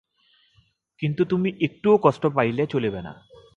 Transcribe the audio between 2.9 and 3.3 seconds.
না।